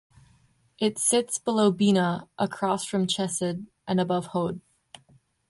[0.79, 4.59] It sits below Binah, across from Chesed, and above Hod.